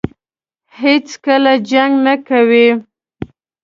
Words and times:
هېڅکله 0.81 1.53
جنګ 1.69 1.91
نه 2.05 2.15
کوي. 2.27 2.67